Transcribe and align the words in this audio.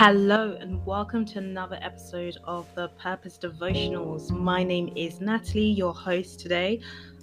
Hello, 0.00 0.56
and 0.60 0.86
welcome 0.86 1.24
to 1.24 1.38
another 1.38 1.76
episode 1.82 2.38
of 2.44 2.72
the 2.76 2.86
Purpose 3.02 3.36
Devotionals. 3.36 4.30
My 4.30 4.62
name 4.62 4.92
is 4.94 5.20
Natalie, 5.20 5.72
your 5.72 5.92
host 5.92 6.38
today. 6.38 6.78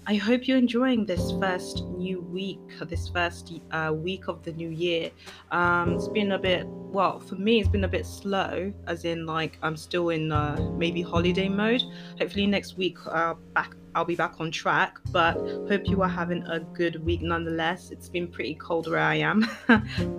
I 0.08 0.15
hope 0.15 0.46
you're 0.46 0.58
enjoying 0.58 1.06
this 1.06 1.31
first 1.40 1.85
new 1.85 2.19
week, 2.19 2.60
this 2.81 3.08
first 3.08 3.62
uh, 3.72 3.94
week 3.96 4.28
of 4.28 4.44
the 4.44 4.51
new 4.51 4.67
year. 4.67 5.10
Um, 5.51 5.94
it's 5.94 6.10
been 6.10 6.33
a 6.33 6.38
bit, 6.38 6.65
well, 6.67 7.22
for 7.22 7.35
me, 7.35 7.62
it's 7.62 7.69
been 7.69 7.85
a 7.85 7.88
bit 7.88 8.06
slow, 8.06 8.74
as 8.87 9.05
in, 9.05 9.26
like, 9.26 9.57
I'm 9.62 9.78
still 9.78 10.10
in 10.10 10.33
uh, 10.33 10.73
maybe 10.78 11.01
holiday 11.01 11.47
mode. 11.47 11.81
Hopefully, 12.19 12.46
next 12.46 12.76
week, 12.76 12.97
uh, 13.07 13.35
back 13.53 13.73
I'll 13.96 14.05
be 14.05 14.15
back 14.15 14.35
on 14.39 14.51
track. 14.51 14.97
But 15.12 15.35
hope 15.69 15.87
you 15.87 16.02
are 16.02 16.09
having 16.09 16.45
a 16.48 16.59
good 16.59 17.03
week 17.03 17.21
nonetheless. 17.21 17.91
It's 17.91 18.09
been 18.09 18.27
pretty 18.27 18.55
cold 18.55 18.88
where 18.88 18.99
I 18.99 19.16
am. 19.16 19.48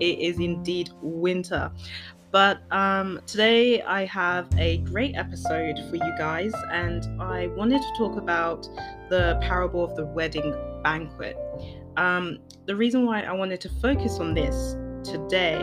it 0.00 0.18
is 0.18 0.38
indeed 0.40 0.90
winter. 1.02 1.70
But 2.36 2.60
um, 2.70 3.18
today 3.26 3.80
I 3.80 4.04
have 4.04 4.46
a 4.58 4.76
great 4.92 5.16
episode 5.16 5.78
for 5.88 5.96
you 5.96 6.14
guys, 6.18 6.52
and 6.70 7.18
I 7.18 7.46
wanted 7.46 7.80
to 7.80 7.88
talk 7.96 8.18
about 8.18 8.68
the 9.08 9.38
parable 9.40 9.82
of 9.82 9.96
the 9.96 10.04
wedding 10.04 10.54
banquet. 10.84 11.38
Um, 11.96 12.40
the 12.66 12.76
reason 12.76 13.06
why 13.06 13.22
I 13.22 13.32
wanted 13.32 13.62
to 13.62 13.70
focus 13.80 14.18
on 14.20 14.34
this 14.34 14.76
today 15.02 15.56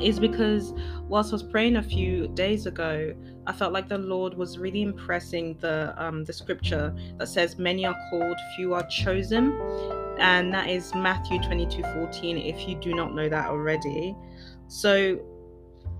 is 0.00 0.18
because 0.18 0.72
whilst 1.06 1.32
I 1.32 1.34
was 1.34 1.42
praying 1.42 1.76
a 1.76 1.82
few 1.82 2.28
days 2.28 2.64
ago, 2.64 3.14
I 3.46 3.52
felt 3.52 3.74
like 3.74 3.88
the 3.88 3.98
Lord 3.98 4.38
was 4.38 4.56
really 4.56 4.80
impressing 4.80 5.58
the 5.60 5.92
um, 6.02 6.24
the 6.24 6.32
scripture 6.32 6.96
that 7.18 7.28
says, 7.28 7.58
"Many 7.58 7.84
are 7.84 7.96
called, 8.08 8.38
few 8.56 8.72
are 8.72 8.86
chosen," 8.86 9.52
and 10.18 10.50
that 10.54 10.70
is 10.70 10.94
Matthew 10.94 11.42
twenty 11.42 11.66
two 11.66 11.82
fourteen. 11.92 12.38
If 12.38 12.66
you 12.66 12.74
do 12.76 12.94
not 12.94 13.14
know 13.14 13.28
that 13.28 13.50
already, 13.50 14.16
so 14.66 15.20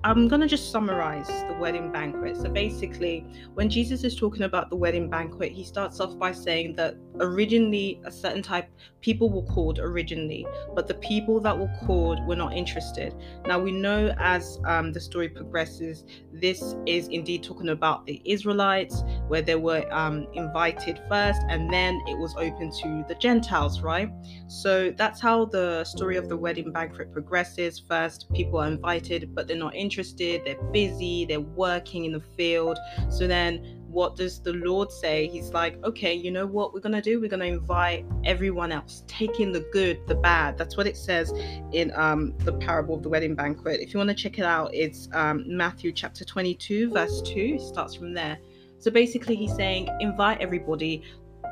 I'm 0.05 0.29
going 0.29 0.41
to 0.41 0.47
just 0.47 0.71
summarize 0.71 1.27
the 1.27 1.57
wedding 1.59 1.91
banquet. 1.91 2.37
So 2.37 2.49
basically, 2.49 3.27
when 3.55 3.69
Jesus 3.69 4.05
is 4.05 4.15
talking 4.15 4.43
about 4.43 4.71
the 4.71 4.77
wedding 4.77 5.11
banquet, 5.11 5.51
he 5.51 5.65
starts 5.65 5.99
off 5.99 6.17
by 6.19 6.31
saying 6.31 6.77
that 6.77 6.95
originally 7.21 8.01
a 8.05 8.11
certain 8.11 8.43
type 8.43 8.69
people 9.01 9.29
were 9.29 9.43
called 9.53 9.81
originally, 9.81 10.47
but 10.75 10.87
the 10.87 10.95
people 10.95 11.41
that 11.41 11.57
were 11.57 11.71
called 11.85 12.25
were 12.27 12.37
not 12.37 12.53
interested. 12.53 13.13
Now 13.47 13.59
we 13.59 13.73
know 13.73 14.15
as 14.19 14.61
um, 14.67 14.93
the 14.93 15.01
story 15.01 15.29
progresses, 15.29 16.05
this 16.33 16.77
is 16.87 17.09
indeed 17.09 17.43
talking 17.43 17.71
about 17.71 18.07
the 18.07 18.23
Israelites, 18.25 19.03
where 19.27 19.43
they 19.43 19.57
were 19.57 19.85
um, 19.93 20.29
invited 20.35 21.01
first, 21.09 21.41
and 21.49 21.73
then 21.73 22.01
it 22.07 22.17
was 22.19 22.35
open 22.37 22.71
to 22.83 23.05
the 23.09 23.17
Gentiles, 23.17 23.81
right? 23.81 24.11
So 24.47 24.93
that's 24.97 25.21
how 25.21 25.47
the 25.47 25.83
story 25.85 26.17
of 26.17 26.29
the 26.29 26.37
wedding 26.37 26.73
banquet 26.73 27.13
progresses. 27.13 27.81
First, 27.81 28.33
people 28.33 28.61
are 28.61 28.69
invited, 28.69 29.35
but 29.35 29.49
they're 29.49 29.57
not 29.57 29.75
interested. 29.75 29.88
They're 29.97 30.63
busy. 30.73 31.25
They're 31.25 31.41
working 31.41 32.05
in 32.05 32.13
the 32.13 32.21
field. 32.21 32.79
So 33.11 33.27
then 33.27 33.79
what 33.89 34.17
does 34.17 34.41
the 34.41 34.53
Lord 34.53 34.93
say? 34.93 35.29
He's 35.29 35.51
like, 35.53 35.83
okay, 35.83 36.15
you 36.15 36.31
know 36.31 36.47
what 36.47 36.75
we're 36.75 36.81
going 36.81 36.95
to 36.95 37.01
do? 37.01 37.21
We're 37.21 37.31
going 37.31 37.41
to 37.41 37.47
invite 37.47 38.05
everyone 38.25 38.71
else, 38.71 39.03
taking 39.07 39.51
the 39.51 39.67
good, 39.73 40.07
the 40.07 40.15
bad. 40.15 40.59
That's 40.59 40.77
what 40.77 40.87
it 40.87 40.97
says 40.97 41.33
in 41.73 41.93
um, 41.95 42.35
the 42.39 42.53
parable 42.53 42.95
of 42.95 43.03
the 43.03 43.09
wedding 43.09 43.35
banquet. 43.35 43.81
If 43.81 43.95
you 43.95 43.99
want 43.99 44.09
to 44.11 44.15
check 44.15 44.39
it 44.39 44.45
out, 44.45 44.75
it's 44.75 45.09
um, 45.13 45.45
Matthew 45.47 45.93
chapter 45.93 46.25
22, 46.25 46.91
verse 46.91 47.23
2. 47.23 47.57
It 47.57 47.61
starts 47.63 47.95
from 47.95 48.13
there. 48.13 48.39
So 48.79 48.91
basically, 48.91 49.35
he's 49.35 49.55
saying, 49.55 49.89
invite 50.01 50.41
everybody, 50.41 51.03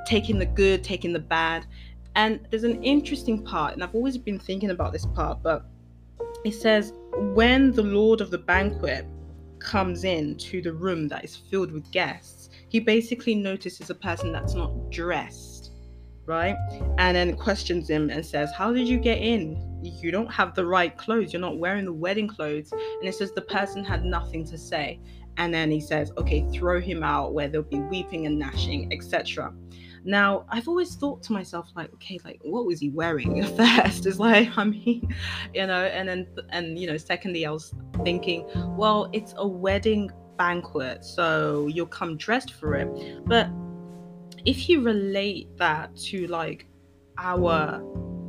taking 0.06 0.38
the 0.38 0.46
good, 0.46 0.84
taking 0.84 1.12
the 1.12 1.18
bad. 1.18 1.66
And 2.14 2.46
there's 2.50 2.64
an 2.64 2.82
interesting 2.82 3.42
part, 3.42 3.74
and 3.74 3.82
I've 3.82 3.94
always 3.94 4.16
been 4.16 4.38
thinking 4.38 4.70
about 4.70 4.92
this 4.92 5.06
part, 5.06 5.42
but 5.42 5.66
it 6.44 6.54
says, 6.54 6.92
when 7.18 7.72
the 7.72 7.82
Lord 7.82 8.20
of 8.20 8.30
the 8.30 8.38
banquet 8.38 9.06
comes 9.58 10.04
in 10.04 10.36
to 10.36 10.60
the 10.60 10.72
room 10.72 11.08
that 11.08 11.24
is 11.24 11.36
filled 11.36 11.72
with 11.72 11.90
guests, 11.90 12.50
he 12.68 12.80
basically 12.80 13.34
notices 13.34 13.90
a 13.90 13.94
person 13.94 14.32
that's 14.32 14.54
not 14.54 14.90
dressed, 14.90 15.72
right? 16.26 16.56
And 16.98 17.16
then 17.16 17.36
questions 17.36 17.88
him 17.88 18.10
and 18.10 18.24
says, 18.24 18.52
How 18.52 18.72
did 18.72 18.86
you 18.86 18.98
get 18.98 19.18
in? 19.18 19.80
You 19.82 20.10
don't 20.10 20.32
have 20.32 20.54
the 20.54 20.66
right 20.66 20.96
clothes. 20.96 21.32
You're 21.32 21.40
not 21.40 21.58
wearing 21.58 21.84
the 21.84 21.92
wedding 21.92 22.28
clothes. 22.28 22.70
And 22.72 23.08
it 23.08 23.14
says 23.14 23.32
the 23.32 23.42
person 23.42 23.84
had 23.84 24.04
nothing 24.04 24.44
to 24.46 24.58
say. 24.58 25.00
And 25.38 25.52
then 25.54 25.70
he 25.70 25.80
says, 25.80 26.12
Okay, 26.18 26.46
throw 26.52 26.80
him 26.80 27.02
out 27.02 27.32
where 27.32 27.48
there'll 27.48 27.66
be 27.66 27.80
weeping 27.80 28.26
and 28.26 28.38
gnashing, 28.38 28.92
etc. 28.92 29.54
Now, 30.06 30.46
I've 30.48 30.68
always 30.68 30.94
thought 30.94 31.20
to 31.24 31.32
myself, 31.32 31.68
like, 31.74 31.92
okay, 31.94 32.20
like, 32.24 32.38
what 32.42 32.64
was 32.64 32.78
he 32.78 32.90
wearing 32.90 33.42
first? 33.56 34.06
Is 34.06 34.20
like, 34.20 34.56
I 34.56 34.62
mean, 34.62 35.12
you 35.52 35.66
know, 35.66 35.84
and 35.84 36.08
then, 36.08 36.28
and, 36.50 36.78
you 36.78 36.86
know, 36.86 36.96
secondly, 36.96 37.44
I 37.44 37.50
was 37.50 37.74
thinking, 38.04 38.48
well, 38.76 39.10
it's 39.12 39.34
a 39.36 39.46
wedding 39.46 40.12
banquet, 40.38 41.04
so 41.04 41.66
you'll 41.66 41.86
come 41.86 42.16
dressed 42.16 42.52
for 42.52 42.76
it. 42.76 42.88
But 43.26 43.48
if 44.44 44.68
you 44.68 44.80
relate 44.80 45.48
that 45.56 45.96
to 45.96 46.28
like 46.28 46.68
our, 47.18 47.82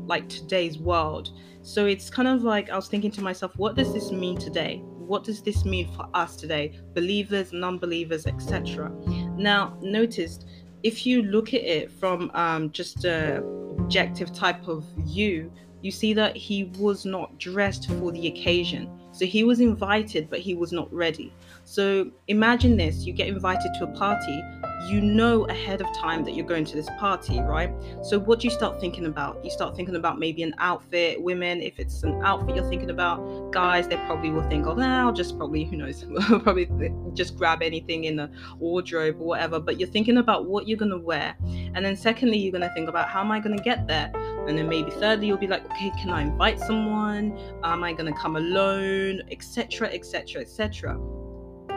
like 0.07 0.27
today's 0.29 0.79
world, 0.79 1.29
so 1.61 1.85
it's 1.85 2.09
kind 2.09 2.27
of 2.27 2.41
like 2.41 2.71
I 2.71 2.75
was 2.75 2.87
thinking 2.87 3.11
to 3.11 3.21
myself, 3.21 3.55
what 3.55 3.75
does 3.75 3.93
this 3.93 4.11
mean 4.11 4.35
today? 4.35 4.81
What 4.83 5.23
does 5.23 5.43
this 5.43 5.63
mean 5.63 5.93
for 5.93 6.09
us 6.15 6.35
today? 6.35 6.79
Believers, 6.95 7.53
non 7.53 7.77
believers, 7.77 8.25
etc. 8.25 8.91
Now, 9.37 9.77
notice 9.81 10.39
if 10.83 11.05
you 11.05 11.23
look 11.23 11.53
at 11.53 11.61
it 11.61 11.91
from 11.91 12.31
um, 12.33 12.71
just 12.71 13.05
a 13.05 13.43
objective 13.77 14.33
type 14.33 14.67
of 14.67 14.83
view, 14.99 15.51
you 15.81 15.91
see 15.91 16.13
that 16.13 16.35
he 16.35 16.65
was 16.77 17.05
not 17.05 17.37
dressed 17.39 17.89
for 17.89 18.11
the 18.11 18.27
occasion. 18.27 18.89
So 19.11 19.25
he 19.25 19.43
was 19.43 19.59
invited, 19.59 20.29
but 20.29 20.39
he 20.39 20.53
was 20.53 20.71
not 20.71 20.91
ready. 20.93 21.33
So 21.63 22.11
imagine 22.27 22.77
this 22.77 23.05
you 23.05 23.13
get 23.13 23.27
invited 23.27 23.71
to 23.79 23.85
a 23.85 23.87
party, 23.95 24.43
you 24.85 25.01
know 25.01 25.45
ahead 25.45 25.81
of 25.81 25.87
time 25.95 26.23
that 26.23 26.33
you're 26.35 26.45
going 26.45 26.65
to 26.65 26.75
this 26.75 26.89
party, 26.97 27.39
right? 27.41 27.71
So 28.03 28.19
what 28.19 28.39
do 28.39 28.47
you 28.47 28.51
start 28.51 28.79
thinking 28.79 29.05
about? 29.05 29.43
You 29.43 29.51
start 29.51 29.75
thinking 29.75 29.95
about 29.95 30.19
maybe 30.19 30.43
an 30.43 30.53
outfit. 30.59 31.21
Women, 31.21 31.61
if 31.61 31.79
it's 31.79 32.03
an 32.03 32.21
outfit 32.23 32.55
you're 32.55 32.69
thinking 32.69 32.89
about, 32.89 33.51
guys, 33.51 33.87
they 33.87 33.97
probably 33.97 34.29
will 34.29 34.47
think, 34.49 34.67
oh, 34.67 34.79
I'll 34.79 35.11
just 35.11 35.37
probably, 35.37 35.63
who 35.63 35.77
knows, 35.77 36.05
probably 36.43 36.69
just 37.13 37.35
grab 37.35 37.61
anything 37.61 38.05
in 38.05 38.15
the 38.15 38.29
wardrobe 38.59 39.19
or 39.19 39.27
whatever. 39.27 39.59
But 39.59 39.79
you're 39.79 39.89
thinking 39.89 40.17
about 40.17 40.45
what 40.45 40.67
you're 40.67 40.77
gonna 40.77 40.97
wear. 40.97 41.35
And 41.73 41.83
then 41.85 41.95
secondly, 41.95 42.37
you're 42.37 42.51
gonna 42.51 42.73
think 42.73 42.89
about 42.89 43.09
how 43.09 43.21
am 43.21 43.31
I 43.31 43.39
gonna 43.39 43.57
get 43.57 43.87
there? 43.87 44.11
And 44.47 44.57
then 44.57 44.69
maybe 44.69 44.91
thirdly, 44.91 45.27
you'll 45.27 45.37
be 45.37 45.47
like, 45.47 45.65
okay, 45.71 45.91
can 46.01 46.09
I 46.09 46.21
invite 46.21 46.59
someone? 46.59 47.37
Am 47.63 47.83
I 47.83 47.93
gonna 47.93 48.17
come 48.17 48.35
alone? 48.35 49.21
Etc. 49.31 49.91
Etc. 49.93 50.41
Etc. 50.41 51.16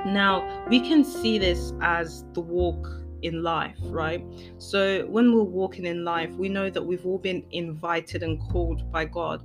Now, 0.07 0.65
we 0.69 0.81
can 0.81 1.05
see 1.05 1.39
this 1.39 1.73
as 1.81 2.25
the 2.33 2.41
walk 2.41 2.89
in 3.23 3.43
life, 3.43 3.77
right? 3.85 4.25
So, 4.59 5.07
when 5.07 5.35
we're 5.35 5.43
walking 5.43 5.87
in 5.87 6.05
life, 6.05 6.31
we 6.33 6.49
know 6.49 6.71
that 6.71 6.83
we've 6.83 7.05
all 7.05 7.19
been 7.19 7.45
invited 7.51 8.23
and 8.23 8.41
called 8.51 8.91
by 8.91 9.05
God, 9.05 9.45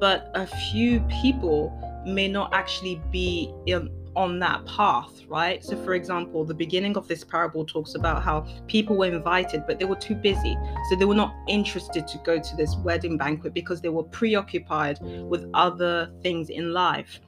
but 0.00 0.30
a 0.34 0.46
few 0.46 1.00
people 1.22 1.72
may 2.06 2.28
not 2.28 2.54
actually 2.54 3.00
be 3.10 3.52
in, 3.66 3.90
on 4.14 4.38
that 4.38 4.64
path, 4.66 5.22
right? 5.28 5.64
So, 5.64 5.76
for 5.84 5.94
example, 5.94 6.44
the 6.44 6.54
beginning 6.54 6.96
of 6.96 7.08
this 7.08 7.24
parable 7.24 7.64
talks 7.64 7.96
about 7.96 8.22
how 8.22 8.46
people 8.68 8.96
were 8.96 9.06
invited, 9.06 9.64
but 9.66 9.78
they 9.78 9.84
were 9.84 9.96
too 9.96 10.14
busy. 10.14 10.56
So, 10.88 10.96
they 10.96 11.04
were 11.04 11.14
not 11.14 11.34
interested 11.48 12.06
to 12.06 12.18
go 12.18 12.38
to 12.38 12.56
this 12.56 12.76
wedding 12.76 13.18
banquet 13.18 13.54
because 13.54 13.80
they 13.80 13.88
were 13.88 14.04
preoccupied 14.04 14.98
with 15.00 15.50
other 15.52 16.12
things 16.22 16.48
in 16.48 16.72
life. 16.72 17.20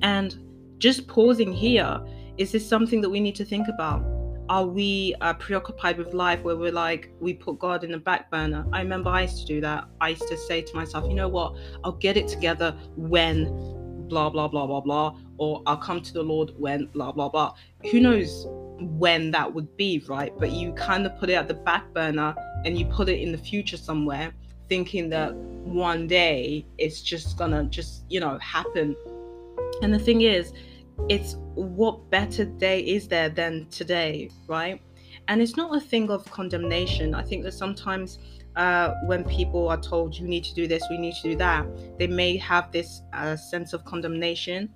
And 0.00 0.36
just 0.82 1.06
pausing 1.06 1.52
here, 1.52 2.00
is 2.38 2.50
this 2.50 2.68
something 2.68 3.00
that 3.02 3.08
we 3.08 3.20
need 3.20 3.36
to 3.36 3.44
think 3.44 3.68
about? 3.68 4.04
Are 4.48 4.66
we 4.66 5.14
uh, 5.20 5.32
preoccupied 5.34 5.96
with 5.96 6.12
life 6.12 6.42
where 6.42 6.56
we're 6.56 6.72
like, 6.72 7.08
we 7.20 7.34
put 7.34 7.60
God 7.60 7.84
in 7.84 7.92
the 7.92 7.98
back 7.98 8.32
burner? 8.32 8.66
I 8.72 8.80
remember 8.80 9.08
I 9.08 9.22
used 9.22 9.38
to 9.38 9.46
do 9.46 9.60
that. 9.60 9.84
I 10.00 10.08
used 10.08 10.26
to 10.26 10.36
say 10.36 10.60
to 10.60 10.74
myself, 10.74 11.08
you 11.08 11.14
know 11.14 11.28
what? 11.28 11.54
I'll 11.84 11.92
get 11.92 12.16
it 12.16 12.26
together 12.26 12.76
when 12.96 13.44
blah, 14.08 14.28
blah, 14.28 14.48
blah, 14.48 14.66
blah, 14.66 14.80
blah, 14.80 15.16
or 15.38 15.62
I'll 15.66 15.76
come 15.76 16.02
to 16.02 16.12
the 16.12 16.22
Lord 16.22 16.50
when 16.58 16.86
blah, 16.86 17.12
blah, 17.12 17.28
blah. 17.28 17.54
Who 17.92 18.00
knows 18.00 18.46
when 18.80 19.30
that 19.30 19.54
would 19.54 19.76
be, 19.76 20.04
right? 20.08 20.32
But 20.36 20.50
you 20.50 20.72
kind 20.72 21.06
of 21.06 21.16
put 21.16 21.30
it 21.30 21.34
at 21.34 21.46
the 21.46 21.54
back 21.54 21.94
burner 21.94 22.34
and 22.64 22.76
you 22.76 22.86
put 22.86 23.08
it 23.08 23.20
in 23.20 23.30
the 23.30 23.38
future 23.38 23.76
somewhere, 23.76 24.32
thinking 24.68 25.08
that 25.10 25.32
one 25.32 26.08
day 26.08 26.66
it's 26.76 27.02
just 27.02 27.38
gonna 27.38 27.62
just, 27.66 28.02
you 28.08 28.18
know, 28.18 28.36
happen. 28.38 28.96
And 29.80 29.94
the 29.94 29.98
thing 30.00 30.22
is, 30.22 30.52
it's 31.08 31.36
what 31.54 32.10
better 32.10 32.44
day 32.44 32.80
is 32.80 33.08
there 33.08 33.28
than 33.28 33.66
today, 33.70 34.30
right? 34.46 34.80
And 35.28 35.40
it's 35.40 35.56
not 35.56 35.76
a 35.76 35.80
thing 35.80 36.10
of 36.10 36.24
condemnation. 36.30 37.14
I 37.14 37.22
think 37.22 37.44
that 37.44 37.52
sometimes 37.52 38.18
uh, 38.56 38.94
when 39.06 39.24
people 39.24 39.68
are 39.68 39.80
told 39.80 40.16
you 40.16 40.26
need 40.26 40.44
to 40.44 40.54
do 40.54 40.66
this, 40.66 40.84
we 40.90 40.98
need 40.98 41.14
to 41.16 41.22
do 41.22 41.36
that, 41.36 41.66
they 41.98 42.06
may 42.06 42.36
have 42.36 42.70
this 42.72 43.02
uh, 43.12 43.36
sense 43.36 43.72
of 43.72 43.84
condemnation 43.84 44.68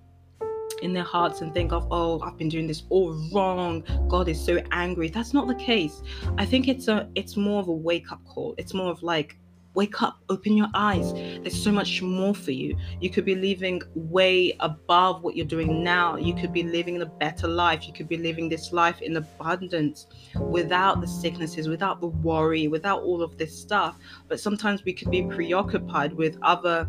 in 0.83 0.93
their 0.93 1.05
hearts 1.05 1.41
and 1.41 1.55
think 1.55 1.73
of 1.73 1.87
oh 1.91 2.21
i've 2.21 2.37
been 2.37 2.49
doing 2.49 2.67
this 2.67 2.83
all 2.91 3.15
wrong 3.33 3.83
god 4.09 4.29
is 4.29 4.39
so 4.39 4.61
angry 4.73 5.09
that's 5.09 5.33
not 5.33 5.47
the 5.49 5.55
case 5.55 6.03
i 6.37 6.45
think 6.45 6.69
it's 6.69 6.89
a 6.89 7.09
it's 7.15 7.37
more 7.37 7.61
of 7.61 7.69
a 7.69 7.73
wake 7.73 8.13
up 8.13 8.23
call 8.27 8.55
it's 8.59 8.75
more 8.75 8.91
of 8.91 9.03
like 9.03 9.39
wake 9.77 10.03
up, 10.03 10.19
open 10.31 10.57
your 10.57 10.69
eyes. 10.75 11.13
There's 11.13 11.63
so 11.63 11.71
much 11.71 12.03
more 12.03 12.35
for 12.35 12.51
you. 12.51 12.77
You 13.01 13.11
could 13.11 13.27
be 13.27 13.35
living 13.35 13.83
way 13.95 14.57
above 14.61 15.23
what 15.23 15.37
you're 15.37 15.47
doing 15.47 15.85
now. 15.85 16.17
You 16.17 16.35
could 16.35 16.53
be 16.53 16.63
living 16.63 17.01
a 17.03 17.07
better 17.07 17.47
life. 17.47 17.87
You 17.87 17.93
could 17.93 18.09
be 18.09 18.17
living 18.17 18.49
this 18.49 18.73
life 18.73 19.03
in 19.03 19.17
abundance 19.17 20.07
without 20.41 21.01
the 21.03 21.07
sicknesses, 21.07 21.69
without 21.69 22.01
the 22.01 22.09
worry, 22.09 22.67
without 22.67 23.03
all 23.03 23.23
of 23.23 23.37
this 23.37 23.57
stuff. 23.57 23.97
But 24.29 24.41
sometimes 24.41 24.83
we 24.83 24.95
could 24.95 25.11
be 25.11 25.23
preoccupied 25.25 26.15
with 26.15 26.39
other 26.43 26.89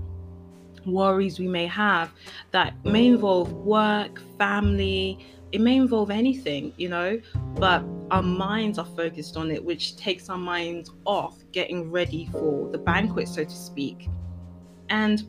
worries 0.85 1.37
we 1.37 1.47
may 1.47 1.67
have 1.67 2.13
that 2.51 2.73
may 2.85 3.07
involve 3.07 3.51
work, 3.51 4.21
family, 4.37 5.19
it 5.51 5.61
may 5.61 5.77
involve 5.77 6.11
anything, 6.11 6.73
you 6.77 6.89
know, 6.89 7.19
but 7.55 7.83
our 8.11 8.23
minds 8.23 8.77
are 8.77 8.85
focused 8.85 9.37
on 9.37 9.51
it, 9.51 9.63
which 9.63 9.95
takes 9.95 10.29
our 10.29 10.37
minds 10.37 10.91
off 11.05 11.37
getting 11.51 11.89
ready 11.91 12.29
for 12.31 12.69
the 12.71 12.77
banquet, 12.77 13.27
so 13.27 13.43
to 13.43 13.49
speak. 13.49 14.09
And 14.89 15.23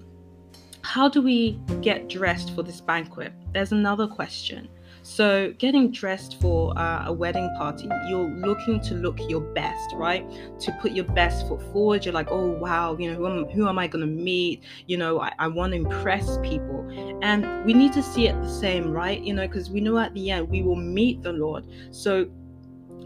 how 0.82 1.08
do 1.08 1.20
we 1.20 1.60
get 1.80 2.08
dressed 2.08 2.54
for 2.54 2.62
this 2.62 2.80
banquet? 2.80 3.32
There's 3.52 3.72
another 3.72 4.06
question. 4.06 4.68
So, 5.08 5.54
getting 5.56 5.90
dressed 5.90 6.38
for 6.38 6.78
uh, 6.78 7.06
a 7.06 7.12
wedding 7.12 7.50
party, 7.56 7.88
you're 8.08 8.28
looking 8.28 8.78
to 8.82 8.94
look 8.94 9.18
your 9.26 9.40
best, 9.40 9.94
right? 9.94 10.22
To 10.60 10.72
put 10.82 10.92
your 10.92 11.06
best 11.06 11.48
foot 11.48 11.62
forward. 11.72 12.04
You're 12.04 12.12
like, 12.12 12.30
oh, 12.30 12.50
wow, 12.50 12.94
you 12.98 13.10
know, 13.10 13.16
who 13.16 13.26
am, 13.26 13.44
who 13.46 13.66
am 13.66 13.78
I 13.78 13.86
going 13.86 14.06
to 14.06 14.06
meet? 14.06 14.64
You 14.86 14.98
know, 14.98 15.18
I, 15.18 15.32
I 15.38 15.48
want 15.48 15.72
to 15.72 15.78
impress 15.78 16.36
people. 16.42 16.86
And 17.22 17.64
we 17.64 17.72
need 17.72 17.94
to 17.94 18.02
see 18.02 18.28
it 18.28 18.38
the 18.42 18.50
same, 18.50 18.90
right? 18.90 19.18
You 19.18 19.32
know, 19.32 19.48
because 19.48 19.70
we 19.70 19.80
know 19.80 19.96
at 19.96 20.12
the 20.12 20.30
end 20.30 20.50
we 20.50 20.62
will 20.62 20.76
meet 20.76 21.22
the 21.22 21.32
Lord. 21.32 21.66
So, 21.90 22.28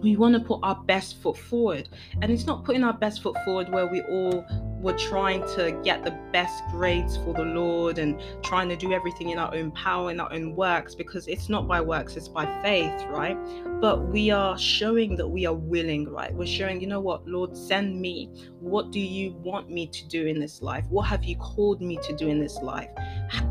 we 0.03 0.17
want 0.17 0.35
to 0.35 0.41
put 0.41 0.59
our 0.65 0.83
best 0.83 1.23
foot 1.23 1.39
forward. 1.39 1.89
And 2.21 2.33
it's 2.33 2.47
not 2.47 2.65
putting 2.65 2.83
our 2.83 2.95
best 2.95 3.23
foot 3.23 3.37
forward 3.45 3.69
where 3.71 3.87
we 3.87 4.03
all 4.03 4.45
were 4.83 4.93
trying 4.99 5.41
to 5.55 5.81
get 5.85 6.05
the 6.05 6.11
best 6.33 6.63
grades 6.71 7.17
for 7.17 7.33
the 7.33 7.45
Lord 7.45 7.99
and 7.99 8.21
trying 8.43 8.69
to 8.69 8.77
do 8.77 8.93
everything 8.93 9.31
in 9.31 9.39
our 9.39 9.55
own 9.55 9.71
power, 9.71 10.11
in 10.11 10.19
our 10.19 10.33
own 10.33 10.57
works, 10.57 10.95
because 10.95 11.29
it's 11.29 11.49
not 11.49 11.69
by 11.69 11.81
works, 11.81 12.17
it's 12.17 12.29
by 12.29 12.45
faith, 12.63 13.05
right? 13.09 13.39
But 13.81 14.09
we 14.09 14.31
are 14.31 14.59
showing 14.59 15.17
that 15.17 15.29
we 15.29 15.47
are 15.47 15.55
willing, 15.55 16.09
right? 16.09 16.35
We're 16.35 16.47
showing, 16.47 16.81
you 16.81 16.89
know 16.89 17.01
what, 17.01 17.27
Lord, 17.27 17.57
send 17.57 18.01
me. 18.01 18.29
What 18.59 18.91
do 18.91 19.01
you 19.01 19.33
want 19.35 19.71
me 19.71 19.87
to 19.87 20.09
do 20.09 20.27
in 20.27 20.41
this 20.41 20.61
life? 20.61 20.85
What 20.91 21.05
have 21.05 21.25
you 21.25 21.37
called 21.37 21.81
me 21.81 21.99
to 22.03 22.15
do 22.17 22.29
in 22.29 22.41
this 22.41 22.57
life? 22.57 22.91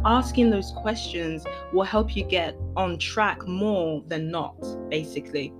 Asking 0.03 0.49
those 0.49 0.71
questions 0.75 1.45
will 1.71 1.83
help 1.83 2.15
you 2.15 2.25
get 2.25 2.55
on 2.75 2.99
track 2.99 3.47
more 3.47 4.03
than 4.07 4.29
not, 4.29 4.57
basically 4.89 5.53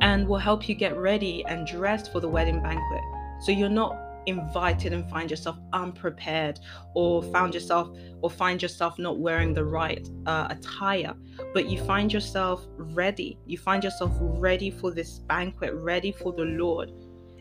and 0.00 0.28
will 0.28 0.38
help 0.38 0.68
you 0.68 0.76
get 0.76 0.96
ready 0.96 1.44
and 1.46 1.66
dressed 1.66 2.12
for 2.12 2.20
the 2.20 2.28
wedding 2.28 2.62
banquet. 2.62 3.00
So 3.40 3.50
you're 3.50 3.68
not 3.68 4.07
invited 4.26 4.92
and 4.92 5.08
find 5.08 5.30
yourself 5.30 5.58
unprepared 5.72 6.60
or 6.94 7.22
found 7.22 7.54
yourself 7.54 7.96
or 8.20 8.30
find 8.30 8.60
yourself 8.60 8.98
not 8.98 9.18
wearing 9.18 9.54
the 9.54 9.64
right 9.64 10.08
uh, 10.26 10.48
attire 10.50 11.14
but 11.54 11.68
you 11.68 11.82
find 11.84 12.12
yourself 12.12 12.66
ready. 12.76 13.38
You 13.46 13.58
find 13.58 13.82
yourself 13.82 14.12
ready 14.20 14.70
for 14.70 14.90
this 14.90 15.18
banquet 15.20 15.72
ready 15.74 16.12
for 16.12 16.32
the 16.32 16.44
lord. 16.44 16.92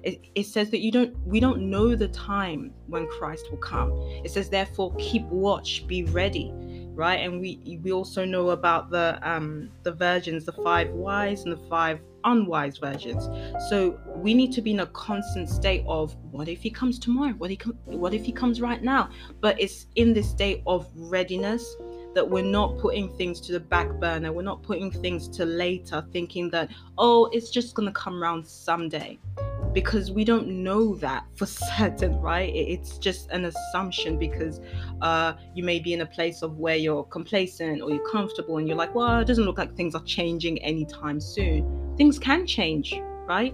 It, 0.04 0.22
it 0.36 0.46
says 0.46 0.70
that 0.70 0.80
you 0.80 0.92
don't 0.92 1.18
we 1.26 1.40
don't 1.40 1.70
know 1.70 1.96
the 1.96 2.08
time 2.10 2.72
when 2.88 3.08
christ 3.08 3.50
will 3.50 3.58
come. 3.58 3.92
It 4.24 4.32
says 4.32 4.50
therefore 4.50 4.96
keep 4.98 5.24
watch 5.26 5.86
be 5.88 6.04
ready 6.06 6.54
right? 6.98 7.18
And 7.18 7.40
we 7.40 7.80
we 7.84 7.92
also 7.92 8.26
know 8.26 8.50
about 8.50 8.90
the 8.90 9.20
um 9.22 9.70
the 9.84 9.92
virgins 9.92 10.46
the 10.46 10.52
five 10.52 10.90
wise 10.90 11.44
and 11.44 11.54
the 11.54 11.70
five 11.70 12.00
unwise 12.28 12.78
versions. 12.78 13.28
So 13.70 14.00
we 14.16 14.34
need 14.34 14.52
to 14.54 14.62
be 14.62 14.72
in 14.72 14.82
a 14.82 14.86
constant 14.88 15.50
state 15.50 15.84
of 15.88 16.16
what 16.32 16.48
if 16.48 16.62
he 16.62 16.70
comes 16.70 17.00
tomorrow? 17.00 17.34
What 17.34 17.50
he 17.50 17.58
com- 17.58 17.78
what 17.86 18.14
if 18.14 18.24
he 18.24 18.32
comes 18.32 18.62
right 18.62 18.84
now? 18.84 19.10
But 19.42 19.60
it's 19.60 19.88
in 19.96 20.14
this 20.14 20.30
state 20.30 20.62
of 20.68 20.88
readiness 20.96 21.76
that 22.14 22.28
we're 22.28 22.44
not 22.44 22.78
putting 22.78 23.16
things 23.18 23.40
to 23.42 23.52
the 23.52 23.60
back 23.60 23.90
burner. 24.00 24.32
We're 24.32 24.42
not 24.42 24.64
putting 24.64 24.92
things 24.92 25.28
to 25.38 25.46
later, 25.46 26.06
thinking 26.12 26.50
that 26.52 26.70
oh, 26.98 27.30
it's 27.32 27.50
just 27.50 27.76
gonna 27.76 27.92
come 27.92 28.22
around 28.22 28.46
someday 28.46 29.20
because 29.74 30.10
we 30.12 30.24
don't 30.24 30.48
know 30.48 30.96
that 30.96 31.26
for 31.36 31.46
certain, 31.46 32.20
right? 32.20 32.54
It's 32.56 32.98
just 32.98 33.30
an 33.32 33.46
assumption 33.46 34.18
because 34.18 34.60
uh, 35.02 35.34
you 35.54 35.64
may 35.64 35.80
be 35.80 35.94
in 35.94 36.02
a 36.02 36.06
place 36.06 36.42
of 36.42 36.58
where 36.58 36.76
you're 36.76 37.04
complacent 37.04 37.82
or 37.82 37.92
you're 37.92 38.10
comfortable 38.10 38.58
and 38.58 38.68
you're 38.68 38.78
like, 38.78 38.96
well, 38.96 39.20
it 39.20 39.26
doesn't 39.26 39.46
look 39.46 39.60
like 39.60 39.76
things 39.76 39.94
are 39.96 40.04
changing 40.04 40.58
anytime 40.64 41.20
soon. 41.20 41.87
Things 41.98 42.20
can 42.20 42.46
change, 42.46 43.02
right? 43.26 43.54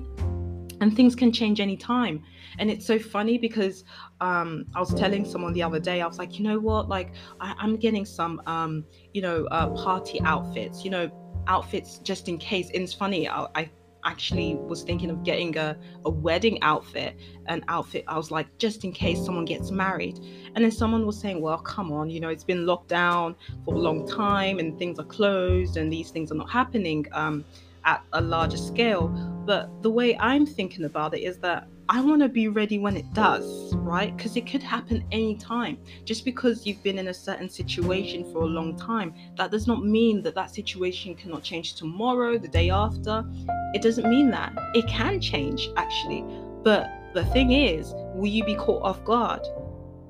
And 0.82 0.96
things 0.96 1.16
can 1.16 1.32
change 1.32 1.62
anytime. 1.62 2.24
And 2.60 2.70
it's 2.70 2.86
so 2.86 3.00
funny 3.00 3.38
because 3.38 3.84
um, 4.22 4.66
I 4.76 4.80
was 4.80 4.94
telling 4.94 5.26
someone 5.26 5.54
the 5.54 5.64
other 5.64 5.80
day, 5.80 6.02
I 6.02 6.08
was 6.08 6.20
like, 6.20 6.38
you 6.38 6.44
know 6.44 6.60
what? 6.60 6.90
Like, 6.90 7.14
I, 7.40 7.56
am 7.64 7.78
getting 7.78 8.06
some, 8.06 8.42
um, 8.46 8.86
you 9.14 9.22
know, 9.22 9.46
uh, 9.46 9.70
party 9.70 10.20
outfits, 10.22 10.84
you 10.84 10.92
know, 10.92 11.10
outfits 11.48 12.00
just 12.00 12.28
in 12.28 12.38
case. 12.38 12.68
And 12.74 12.84
it's 12.84 12.94
funny, 12.94 13.30
I, 13.30 13.48
I 13.56 13.70
actually 14.06 14.56
was 14.56 14.84
thinking 14.84 15.10
of 15.10 15.24
getting 15.24 15.58
a, 15.58 15.78
a 16.06 16.10
wedding 16.10 16.62
outfit, 16.62 17.16
an 17.48 17.64
outfit. 17.68 18.04
I 18.08 18.18
was 18.18 18.32
like, 18.32 18.58
just 18.58 18.84
in 18.84 18.92
case 18.92 19.24
someone 19.24 19.46
gets 19.46 19.72
married. 19.72 20.20
And 20.56 20.64
then 20.64 20.72
someone 20.72 21.06
was 21.06 21.18
saying, 21.20 21.42
well, 21.42 21.58
come 21.58 21.92
on, 21.92 22.10
you 22.10 22.20
know, 22.20 22.30
it's 22.30 22.44
been 22.44 22.66
locked 22.66 22.90
down 22.90 23.36
for 23.66 23.74
a 23.74 23.78
long 23.78 24.08
time 24.08 24.60
and 24.60 24.78
things 24.78 25.00
are 25.00 25.06
closed 25.06 25.78
and 25.78 25.92
these 25.92 26.12
things 26.12 26.32
are 26.32 26.36
not 26.36 26.50
happening 26.50 27.06
um, 27.14 27.46
at 27.86 28.04
a 28.14 28.22
larger 28.22 28.58
scale. 28.58 29.08
But 29.46 29.84
the 29.84 29.90
way 29.90 30.18
I'm 30.18 30.46
thinking 30.46 30.86
about 30.86 31.14
it 31.14 31.22
is 31.22 31.38
that 31.40 31.68
I 31.90 32.00
want 32.00 32.22
to 32.22 32.30
be 32.30 32.48
ready 32.48 32.80
when 32.80 32.96
it 32.96 33.14
does, 33.14 33.76
right? 33.76 34.16
Because 34.16 34.38
it 34.38 34.48
could 34.48 34.64
happen 34.64 35.04
anytime. 35.12 35.78
Just 36.06 36.24
because 36.24 36.66
you've 36.66 36.82
been 36.82 36.98
in 36.98 37.10
a 37.10 37.14
certain 37.14 37.50
situation 37.50 38.24
for 38.32 38.44
a 38.44 38.46
long 38.46 38.78
time, 38.78 39.14
that 39.36 39.52
does 39.52 39.68
not 39.68 39.84
mean 39.84 40.24
that 40.24 40.34
that 40.36 40.56
situation 40.56 41.14
cannot 41.14 41.44
change 41.44 41.76
tomorrow, 41.76 42.38
the 42.38 42.48
day 42.48 42.70
after. 42.70 43.26
It 43.74 43.82
doesn't 43.82 44.10
mean 44.10 44.32
that. 44.32 44.54
It 44.74 44.88
can 44.88 45.20
change, 45.20 45.70
actually. 45.76 46.24
But 46.64 46.90
the 47.14 47.26
thing 47.26 47.52
is, 47.52 47.94
will 48.16 48.28
you 48.28 48.46
be 48.46 48.56
caught 48.56 48.82
off 48.82 49.04
guard? 49.04 49.42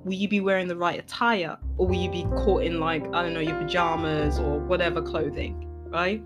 Will 0.06 0.14
you 0.14 0.28
be 0.28 0.42
wearing 0.42 0.68
the 0.68 0.78
right 0.78 1.00
attire? 1.00 1.58
Or 1.78 1.88
will 1.88 1.96
you 1.96 2.12
be 2.12 2.24
caught 2.36 2.64
in, 2.64 2.80
like, 2.80 3.04
I 3.16 3.24
don't 3.24 3.34
know, 3.34 3.40
your 3.40 3.58
pajamas 3.58 4.38
or 4.38 4.60
whatever 4.60 5.02
clothing, 5.02 5.68
right? 5.88 6.22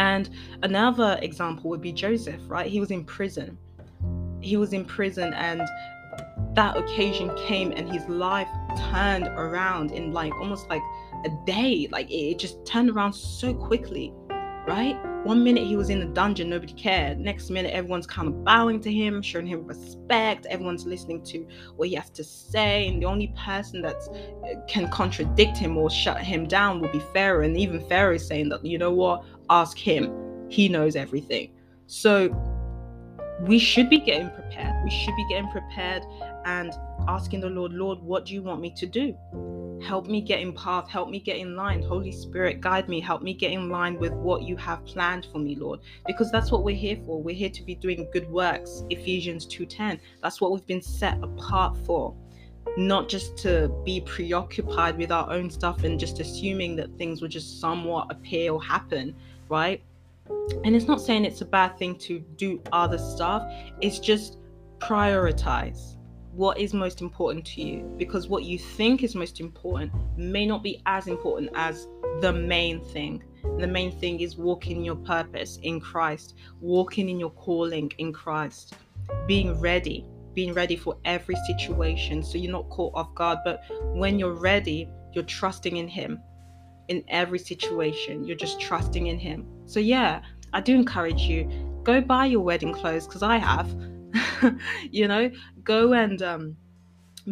And 0.00 0.30
another 0.62 1.18
example 1.20 1.68
would 1.68 1.82
be 1.82 1.92
Joseph, 1.92 2.40
right? 2.48 2.66
He 2.66 2.80
was 2.80 2.90
in 2.90 3.04
prison. 3.04 3.58
He 4.40 4.56
was 4.56 4.72
in 4.72 4.86
prison 4.86 5.34
and 5.34 5.60
that 6.54 6.78
occasion 6.78 7.30
came 7.46 7.70
and 7.72 7.86
his 7.86 8.08
life 8.08 8.48
turned 8.90 9.28
around 9.28 9.92
in 9.92 10.10
like 10.12 10.32
almost 10.40 10.70
like 10.70 10.80
a 11.26 11.28
day. 11.44 11.86
Like 11.92 12.10
it, 12.10 12.38
just 12.38 12.64
turned 12.64 12.88
around 12.88 13.12
so 13.12 13.52
quickly 13.52 14.14
right? 14.70 14.96
One 15.24 15.42
minute 15.42 15.64
he 15.64 15.76
was 15.76 15.90
in 15.90 15.98
the 15.98 16.06
dungeon 16.06 16.48
nobody 16.48 16.72
cared. 16.74 17.18
Next 17.18 17.50
minute 17.50 17.72
everyone's 17.72 18.06
kind 18.06 18.28
of 18.28 18.44
bowing 18.44 18.80
to 18.80 18.92
him 18.92 19.20
showing 19.20 19.46
him 19.46 19.66
respect. 19.66 20.46
Everyone's 20.46 20.86
listening 20.86 21.22
to 21.24 21.46
what 21.76 21.88
he 21.88 21.94
has 21.94 22.10
to 22.10 22.24
say. 22.24 22.86
And 22.88 23.02
the 23.02 23.06
only 23.06 23.34
person 23.36 23.82
that 23.82 23.96
uh, 23.96 24.64
can 24.66 24.88
contradict 24.88 25.58
him 25.58 25.76
or 25.76 25.90
shut 25.90 26.18
him 26.18 26.46
down 26.46 26.80
will 26.80 26.92
be 26.92 27.02
pharaoh. 27.12 27.44
And 27.44 27.56
even 27.56 27.86
pharaoh 27.88 28.14
is 28.14 28.26
saying 28.26 28.48
that 28.50 28.64
you 28.64 28.78
know 28.78 28.92
what 28.92 29.24
ask 29.50 29.76
him 29.76 30.12
he 30.48 30.68
knows 30.68 30.96
everything 30.96 31.52
so 31.86 32.34
we 33.42 33.58
should 33.58 33.88
be 33.88 33.98
getting 33.98 34.30
prepared. 34.30 34.74
We 34.84 34.90
should 34.90 35.16
be 35.16 35.26
getting 35.28 35.50
prepared 35.50 36.04
and 36.44 36.72
asking 37.08 37.40
the 37.40 37.48
Lord, 37.48 37.72
Lord, 37.72 38.00
what 38.00 38.26
do 38.26 38.34
you 38.34 38.42
want 38.42 38.60
me 38.60 38.70
to 38.76 38.86
do? 38.86 39.16
Help 39.82 40.06
me 40.06 40.20
get 40.20 40.40
in 40.40 40.52
path, 40.52 40.88
help 40.88 41.08
me 41.08 41.18
get 41.20 41.38
in 41.38 41.56
line. 41.56 41.82
Holy 41.82 42.12
Spirit, 42.12 42.60
guide 42.60 42.88
me, 42.88 43.00
help 43.00 43.22
me 43.22 43.32
get 43.32 43.50
in 43.50 43.70
line 43.70 43.98
with 43.98 44.12
what 44.12 44.42
you 44.42 44.56
have 44.56 44.84
planned 44.84 45.26
for 45.32 45.38
me, 45.38 45.54
Lord. 45.54 45.80
Because 46.06 46.30
that's 46.30 46.52
what 46.52 46.64
we're 46.64 46.76
here 46.76 46.98
for. 47.06 47.22
We're 47.22 47.34
here 47.34 47.48
to 47.50 47.62
be 47.62 47.74
doing 47.74 48.06
good 48.12 48.30
works. 48.30 48.84
Ephesians 48.90 49.46
2:10. 49.46 49.98
That's 50.22 50.40
what 50.40 50.52
we've 50.52 50.66
been 50.66 50.82
set 50.82 51.18
apart 51.22 51.78
for. 51.86 52.14
Not 52.76 53.08
just 53.08 53.38
to 53.38 53.68
be 53.84 54.02
preoccupied 54.02 54.98
with 54.98 55.10
our 55.10 55.30
own 55.32 55.48
stuff 55.48 55.82
and 55.84 55.98
just 55.98 56.20
assuming 56.20 56.76
that 56.76 56.94
things 56.98 57.22
will 57.22 57.28
just 57.28 57.58
somewhat 57.58 58.08
appear 58.10 58.52
or 58.52 58.62
happen, 58.62 59.14
right? 59.50 59.82
And 60.64 60.74
it's 60.76 60.86
not 60.86 61.00
saying 61.00 61.24
it's 61.24 61.40
a 61.40 61.46
bad 61.46 61.76
thing 61.78 61.96
to 61.98 62.20
do 62.36 62.62
other 62.72 62.98
stuff, 62.98 63.50
it's 63.80 63.98
just 63.98 64.38
prioritize 64.78 65.96
what 66.32 66.58
is 66.58 66.72
most 66.72 67.00
important 67.00 67.44
to 67.44 67.60
you 67.62 67.92
because 67.98 68.28
what 68.28 68.44
you 68.44 68.58
think 68.58 69.02
is 69.02 69.14
most 69.14 69.40
important 69.40 69.92
may 70.16 70.46
not 70.46 70.62
be 70.62 70.80
as 70.86 71.08
important 71.08 71.50
as 71.54 71.88
the 72.20 72.32
main 72.32 72.80
thing. 72.80 73.22
The 73.58 73.66
main 73.66 73.90
thing 73.90 74.20
is 74.20 74.36
walking 74.36 74.84
your 74.84 74.96
purpose 74.96 75.58
in 75.62 75.80
Christ, 75.80 76.34
walking 76.60 77.08
in 77.08 77.18
your 77.18 77.30
calling 77.30 77.90
in 77.98 78.12
Christ, 78.12 78.74
being 79.26 79.58
ready, 79.58 80.06
being 80.34 80.54
ready 80.54 80.76
for 80.76 80.96
every 81.04 81.34
situation 81.46 82.22
so 82.22 82.38
you're 82.38 82.52
not 82.52 82.68
caught 82.70 82.94
off 82.94 83.14
guard. 83.14 83.38
But 83.44 83.62
when 83.92 84.18
you're 84.18 84.34
ready, 84.34 84.88
you're 85.12 85.24
trusting 85.24 85.76
in 85.76 85.88
Him 85.88 86.20
in 86.90 87.04
every 87.08 87.38
situation. 87.38 88.24
You're 88.24 88.36
just 88.36 88.60
trusting 88.60 89.06
in 89.06 89.18
Him. 89.18 89.46
So, 89.64 89.80
yeah, 89.80 90.20
I 90.52 90.60
do 90.60 90.74
encourage 90.74 91.22
you 91.22 91.48
go 91.84 92.00
buy 92.00 92.26
your 92.26 92.40
wedding 92.40 92.74
clothes 92.74 93.06
because 93.06 93.22
I 93.22 93.38
have. 93.38 93.74
you 94.90 95.06
know, 95.06 95.30
go 95.62 95.92
and 95.92 96.20
um, 96.20 96.56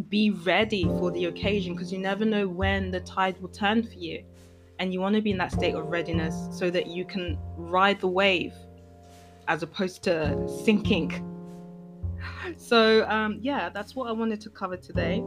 be 0.09 0.31
ready 0.31 0.85
for 0.85 1.11
the 1.11 1.27
occasion 1.27 1.75
because 1.75 1.93
you 1.93 1.99
never 1.99 2.25
know 2.25 2.47
when 2.47 2.93
the 2.93 3.01
tide 3.01 3.39
will 3.43 3.49
turn 3.49 3.83
for 3.83 3.95
you. 3.95 4.25
And 4.79 4.93
you 4.93 5.01
want 5.01 5.17
to 5.17 5.21
be 5.21 5.33
in 5.33 5.39
that 5.39 5.51
state 5.51 5.75
of 5.75 5.87
readiness 5.89 6.57
so 6.57 6.71
that 6.71 6.87
you 6.87 7.05
can 7.05 7.37
ride 7.57 8.01
the 8.01 8.07
wave 8.07 8.55
as 9.49 9.63
opposed 9.63 10.03
to 10.05 10.49
sinking. 10.65 11.25
So, 12.57 13.07
um, 13.09 13.39
yeah, 13.43 13.69
that's 13.69 13.95
what 13.95 14.09
I 14.09 14.13
wanted 14.13 14.41
to 14.41 14.51
cover 14.51 14.77
today. 14.77 15.23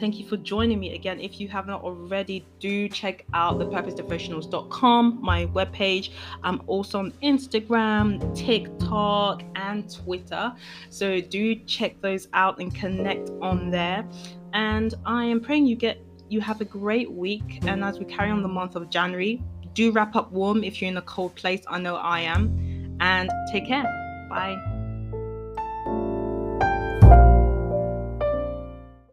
Thank 0.00 0.18
you 0.18 0.26
for 0.26 0.36
joining 0.36 0.80
me 0.80 0.94
again. 0.94 1.20
If 1.20 1.40
you 1.40 1.48
haven't 1.48 1.74
already, 1.74 2.44
do 2.58 2.88
check 2.88 3.24
out 3.32 3.58
the 3.58 3.66
purposedevotionals.com, 3.66 5.18
my 5.22 5.46
webpage. 5.46 6.10
I'm 6.42 6.62
also 6.66 6.98
on 6.98 7.12
Instagram, 7.22 8.36
TikTok, 8.36 9.42
and 9.54 9.92
Twitter. 9.92 10.52
So 10.90 11.20
do 11.20 11.54
check 11.66 12.00
those 12.00 12.28
out 12.32 12.60
and 12.60 12.74
connect 12.74 13.30
on 13.40 13.70
there. 13.70 14.04
And 14.52 14.94
I 15.06 15.24
am 15.24 15.40
praying 15.40 15.66
you 15.66 15.76
get 15.76 16.00
you 16.28 16.40
have 16.40 16.60
a 16.60 16.64
great 16.64 17.10
week. 17.10 17.60
And 17.66 17.84
as 17.84 17.98
we 17.98 18.04
carry 18.04 18.30
on 18.30 18.42
the 18.42 18.48
month 18.48 18.76
of 18.76 18.90
January, 18.90 19.42
do 19.74 19.92
wrap 19.92 20.16
up 20.16 20.32
warm 20.32 20.64
if 20.64 20.80
you're 20.80 20.90
in 20.90 20.96
a 20.96 21.02
cold 21.02 21.34
place. 21.36 21.62
I 21.68 21.78
know 21.78 21.96
I 21.96 22.20
am. 22.20 22.96
And 23.00 23.30
take 23.52 23.66
care. 23.66 23.84
Bye. 24.30 24.73